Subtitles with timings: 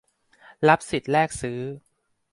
[0.67, 1.59] รับสิทธิ์แลกซื้อ